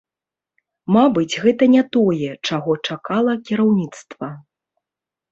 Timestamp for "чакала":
2.87-3.35